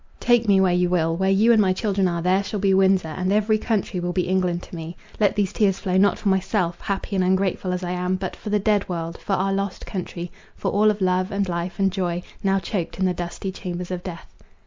[0.19, 3.09] Take me where you will; where you and my children are, there shall be Windsor,
[3.09, 4.97] and every country will be England to me.
[5.19, 8.49] Let these tears flow not for myself, happy and ungrateful as I am, but for
[8.49, 12.97] the dead world—for our lost country—for all of love, and life, and joy, now choked
[12.97, 14.33] in the dusty chambers of death."